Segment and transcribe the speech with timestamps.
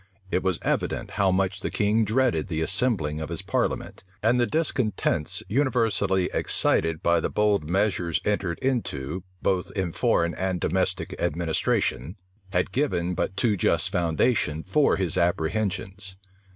[0.31, 4.47] It was evident how much the king dreaded the assembling of his parliament; and the
[4.47, 12.15] discontents universally excited by the bold measures entered into, both in foreign and domestic administration,
[12.51, 16.15] had given but too just foundation for his apprehensions.